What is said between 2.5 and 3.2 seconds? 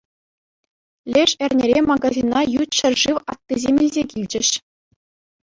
ют ҫӗршыв